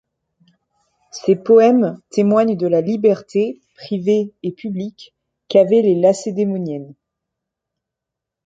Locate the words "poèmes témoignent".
1.35-2.57